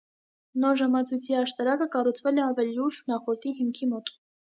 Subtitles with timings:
[0.61, 4.11] Նոր ժամացույցի աշտարակը կառուցվել է ավելի ուշ նախորդի հիմքի մոտ։